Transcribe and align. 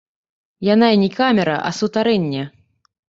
Яна 0.67 0.87
і 0.95 0.97
не 1.03 1.09
камера, 1.19 1.55
а 1.69 1.75
сутарэнне. 1.81 2.43